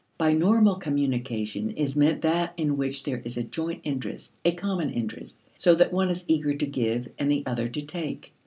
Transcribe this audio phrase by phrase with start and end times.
[0.17, 4.89] By normal communication is meant that in which there is a joint interest, a common
[4.89, 8.33] interest, so that one is eager to give and the other to take.